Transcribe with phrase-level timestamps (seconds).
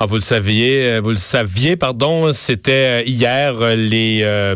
[0.00, 4.54] Ah, vous le saviez, vous le saviez, pardon, c'était hier les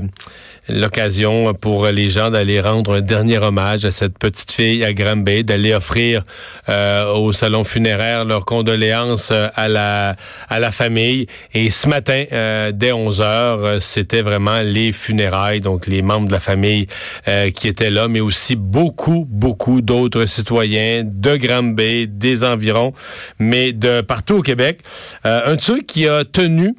[0.69, 5.45] l'occasion pour les gens d'aller rendre un dernier hommage à cette petite fille à Granby,
[5.45, 6.25] d'aller offrir
[6.69, 10.17] euh, au salon funéraire leurs condoléances euh, à la
[10.49, 11.27] à la famille.
[11.55, 16.33] Et ce matin, euh, dès 11 heures, c'était vraiment les funérailles, donc les membres de
[16.33, 16.87] la famille
[17.55, 22.93] qui étaient là, mais aussi beaucoup, beaucoup d'autres citoyens de Granby, des environs,
[23.39, 24.81] mais de partout au Québec.
[25.25, 26.75] un truc qui a tenu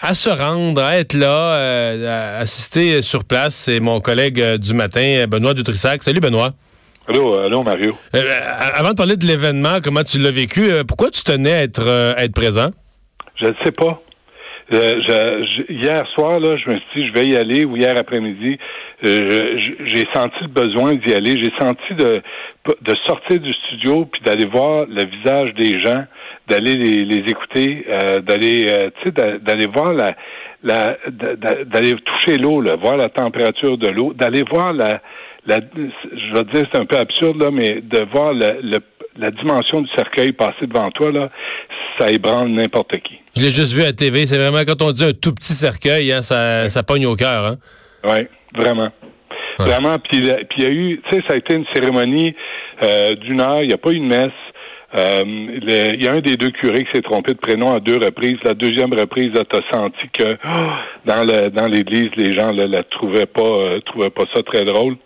[0.00, 3.54] à se rendre, à être là, euh, à assister sur place.
[3.54, 6.02] C'est mon collègue euh, du matin, Benoît Dutrissac.
[6.02, 6.52] Salut Benoît.
[7.08, 7.94] Allô, allô Mario.
[8.14, 8.20] Euh,
[8.74, 12.34] avant de parler de l'événement, comment tu l'as vécu, pourquoi tu tenais à être, être
[12.34, 12.70] présent?
[13.36, 14.00] Je ne sais pas.
[15.68, 18.58] hier soir, là, je me suis dit, je vais y aller, ou hier après-midi,
[19.02, 21.34] j'ai senti le besoin d'y aller.
[21.42, 22.22] J'ai senti de,
[22.80, 26.04] de sortir du studio puis d'aller voir le visage des gens
[26.50, 30.14] d'aller les, écouter, euh, d'aller, euh, tu sais, d'aller voir la,
[30.62, 30.96] la
[31.64, 35.00] d'aller toucher l'eau, voir la température de l'eau, d'aller voir la,
[35.46, 39.88] la, je vais dire c'est un peu absurde là, mais de voir la dimension du
[39.96, 41.30] cercueil passer devant toi là,
[41.98, 43.20] ça ébranle n'importe qui.
[43.36, 44.26] Je l'ai juste vu à la TV.
[44.26, 47.44] C'est vraiment quand on dit un tout petit cercueil, hein, ça, ça pogne au cœur.
[47.46, 47.56] Hein?
[48.04, 48.88] Oui, vraiment.
[49.58, 49.98] Vraiment.
[49.98, 52.34] Puis il y a eu, tu sais, ça a été une cérémonie
[52.82, 53.62] euh, d'une heure.
[53.62, 54.32] Il n'y a pas eu de messe.
[54.98, 57.96] Euh, il y a un des deux curés qui s'est trompé de prénom à deux
[57.96, 58.38] reprises.
[58.44, 61.10] La deuxième reprise, tu as senti que oh,
[61.54, 64.96] dans l'église, les gens là, la trouvaient pas euh, trouvaient pas ça très drôle.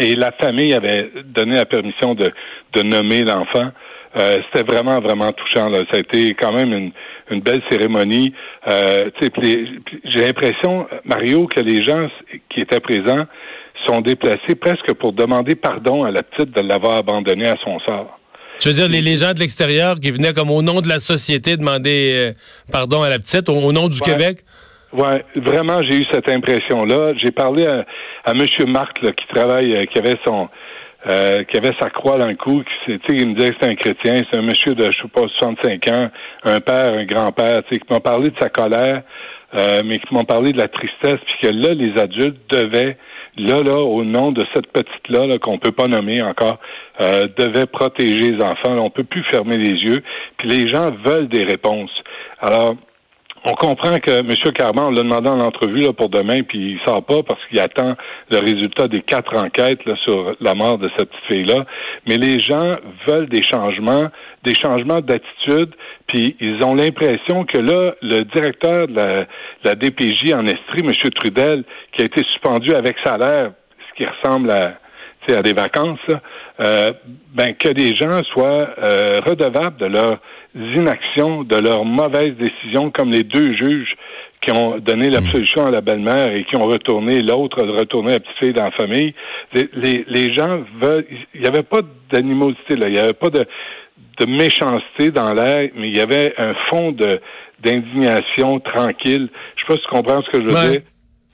[0.00, 3.70] Et la famille avait donné la permission de, nommer l'enfant.
[4.18, 5.68] Euh, c'était vraiment, vraiment touchant.
[5.68, 5.80] Là.
[5.90, 6.92] Ça a été quand même une,
[7.30, 8.32] une belle cérémonie.
[8.70, 9.10] Euh,
[10.04, 12.08] J'ai l'impression, Mario, que les gens
[12.48, 13.26] qui étaient présents
[13.86, 18.18] sont déplacés presque pour demander pardon à la petite de l'avoir abandonnée à son sort.
[18.62, 21.56] Tu veux dire les, gens de l'extérieur qui venaient comme au nom de la société
[21.56, 22.32] demander euh,
[22.70, 24.44] pardon à la petite, au, nom du Québec?
[24.92, 27.12] Oui, vraiment, j'ai eu cette impression-là.
[27.16, 27.84] J'ai parlé à,
[28.24, 28.44] à M.
[28.68, 30.48] Marc qui travaille, euh, qui avait son
[31.10, 33.74] euh, qui avait sa croix dans le cou, qui il me disait que c'était un
[33.74, 36.10] chrétien, c'est un monsieur de, je sais pas, 65 ans,
[36.44, 39.02] un père, un grand-père, qui m'a parlé de sa colère,
[39.84, 42.96] mais qui m'ont parlé de la tristesse, puis que là, les adultes devaient
[43.36, 46.58] là, là, au nom de cette petite-là, -là, qu'on peut pas nommer encore,
[47.00, 48.76] euh, devait protéger les enfants.
[48.78, 50.02] On peut plus fermer les yeux.
[50.38, 51.92] Puis les gens veulent des réponses.
[52.40, 52.76] Alors,
[53.44, 54.52] on comprend que M.
[54.54, 57.58] Carman, on l'a demandé en entrevue là, pour demain, puis il sort pas parce qu'il
[57.58, 57.96] attend
[58.30, 61.64] le résultat des quatre enquêtes là, sur la mort de cette petite fille-là.
[62.06, 62.76] Mais les gens
[63.06, 64.10] veulent des changements,
[64.44, 65.74] des changements d'attitude,
[66.06, 69.26] puis ils ont l'impression que là, le directeur de la,
[69.64, 70.92] la DPJ en Estrie, M.
[71.14, 73.52] Trudel, qui a été suspendu avec salaire,
[73.90, 74.78] ce qui ressemble à,
[75.30, 75.98] à des vacances,
[76.60, 76.90] euh,
[77.34, 80.18] ben, que les gens soient euh, redevables de leurs
[80.54, 83.96] inactions, de leurs mauvaises décisions, comme les deux juges
[84.42, 88.38] qui ont donné l'absolution à la belle-mère et qui ont retourné l'autre, retourné la petite
[88.38, 89.14] fille dans la famille.
[89.54, 91.06] Les, les, gens veulent.
[91.32, 91.80] Il n'y avait pas
[92.10, 93.46] d'animosité là, il n'y avait pas de,
[94.18, 97.20] de méchanceté dans l'air, mais il y avait un fond de
[97.60, 99.28] d'indignation tranquille.
[99.54, 100.80] Je sais pas si tu comprends ce que je veux dire,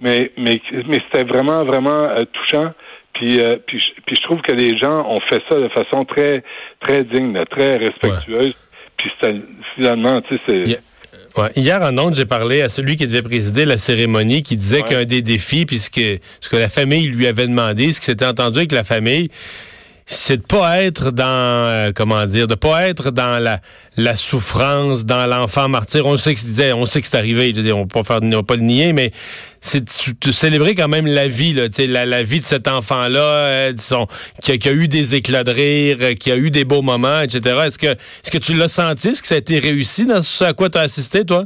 [0.01, 2.73] mais mais mais c'était vraiment vraiment euh, touchant.
[3.15, 6.45] Puis, euh, puis, puis, je trouve que les gens ont fait ça de façon très,
[6.79, 8.55] très digne, très respectueuse.
[8.99, 9.11] Puis
[9.77, 10.81] finalement, tu sais, c'est...
[11.57, 15.05] Hier en ondes, j'ai parlé à celui qui devait présider la cérémonie, qui disait qu'un
[15.05, 16.01] des défis, puisque
[16.41, 19.31] ce que la famille lui avait demandé, ce qui s'était entendu avec la famille,
[20.11, 23.61] c'est de pas être dans euh, comment dire, de pas être dans la,
[23.99, 26.07] la souffrance, dans l'enfant martyr.
[26.07, 27.51] On sait que c'est on sait que c'est arrivé.
[27.51, 29.11] Je veux dire, on peut pas faire, on va pas le nier, mais
[29.61, 33.73] c'est de célébrer quand même la vie, là, la, la vie de cet enfant-là, euh,
[33.73, 34.07] disons,
[34.43, 36.81] qui, a, qui, a, eu des éclats de rire, euh, qui a eu des beaux
[36.81, 37.57] moments, etc.
[37.67, 40.43] Est-ce que, est-ce que tu l'as senti, est-ce que ça a été réussi dans ce
[40.43, 41.45] à quoi tu as assisté, toi?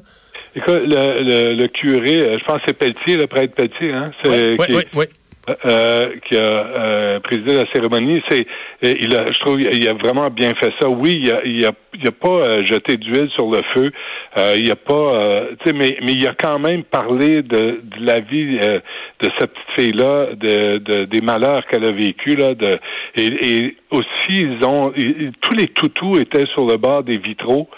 [0.54, 4.12] Écoute, le, le, curé, je pense que c'est Pelletier, le prêtre Pelletier, hein?
[4.24, 5.04] Oui, oui, oui.
[5.48, 8.46] Euh, qui a euh, présidé la cérémonie, c'est
[8.84, 10.88] il a, je trouve, il a vraiment bien fait ça.
[10.88, 13.90] Oui, il a, il a, il a pas euh, jeté d'huile sur le feu.
[14.38, 15.20] Euh, il a pas,
[15.58, 19.52] tu sais, mais mais il a quand même parlé de, de la vie de cette
[19.52, 22.70] petite fille là, de, de des malheurs qu'elle a vécu là, de
[23.16, 24.92] et, et aussi ils ont
[25.40, 27.68] tous les toutous étaient sur le bord des vitraux.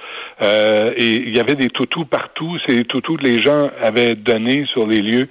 [0.42, 2.58] Euh, et il y avait des toutous partout.
[2.66, 5.28] Ces toutous que les gens avaient donnés sur les lieux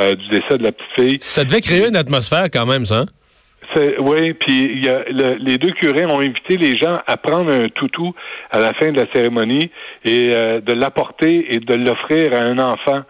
[0.00, 1.16] euh, du décès de la petite fille.
[1.20, 3.00] Ça devait créer une atmosphère quand même, ça.
[3.00, 3.06] Hein?
[3.98, 7.68] Oui, puis il y a, les deux curés ont invité les gens à prendre un
[7.70, 8.14] toutou
[8.52, 9.70] à la fin de la cérémonie
[10.04, 13.02] et euh, de l'apporter et de l'offrir à un enfant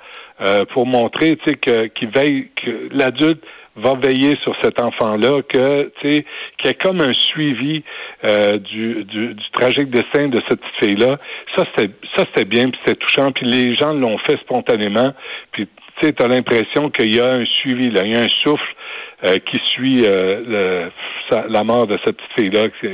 [0.72, 3.40] pour montrer, tu sais, qu'il veille, que l'adulte
[3.76, 6.24] va veiller sur cet enfant-là, que tu sais,
[6.58, 7.82] qu'il y ait comme un suivi
[8.24, 11.18] euh, du, du, du, tragique destin de cette petite fille-là.
[11.56, 15.12] Ça, c'était ça c'était bien, puis c'était touchant, puis les gens l'ont fait spontanément.
[15.52, 15.68] Puis
[16.00, 18.62] tu sais, as l'impression qu'il y a un suivi, là, il y a un souffle
[19.24, 20.90] euh, qui suit euh,
[21.30, 22.88] le, la mort de cette petite fille-là, qui,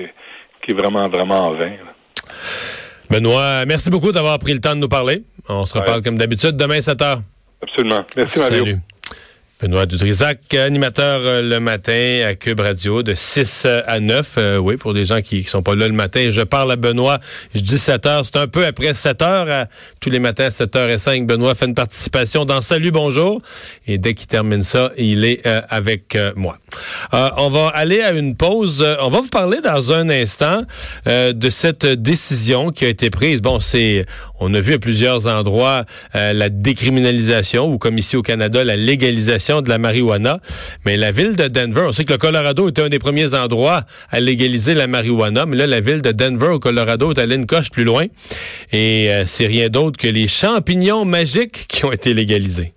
[0.62, 1.72] qui, est vraiment, vraiment en vain.
[3.10, 5.22] Benoît, merci beaucoup d'avoir pris le temps de nous parler.
[5.48, 7.20] On se reparle comme d'habitude demain 7 heures.
[7.62, 8.00] Absolument.
[8.16, 8.64] Merci, Mario.
[8.64, 8.76] Salut.
[9.62, 14.34] Benoît Dutrisac, animateur euh, le matin à Cube Radio de 6 à 9.
[14.38, 16.28] Euh, oui, pour des gens qui ne sont pas là le matin.
[16.30, 17.18] Je parle à Benoît,
[17.54, 18.24] je dis 7 heures.
[18.24, 19.66] C'est un peu après 7 heures.
[20.00, 23.42] tous les matins à 7 h 05 Benoît fait une participation dans Salut, bonjour.
[23.86, 26.56] Et dès qu'il termine ça, il est euh, avec moi.
[27.12, 28.82] on va aller à une pause.
[29.02, 30.62] On va vous parler dans un instant
[31.06, 33.42] de cette décision qui a été prise.
[33.42, 34.06] Bon, c'est,
[34.38, 35.84] on a vu à plusieurs endroits
[36.14, 40.40] la décriminalisation ou comme ici au Canada, la légalisation de la marijuana.
[40.84, 43.82] Mais la ville de Denver, on sait que le Colorado était un des premiers endroits
[44.10, 47.46] à légaliser la marijuana, mais là, la ville de Denver au Colorado est allée une
[47.46, 48.06] coche plus loin.
[48.72, 52.74] Et euh, c'est rien d'autre que les champignons magiques qui ont été légalisés.